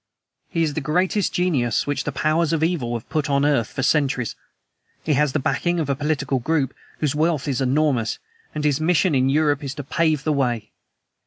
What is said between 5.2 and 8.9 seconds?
the backing of a political group whose wealth is enormous, and his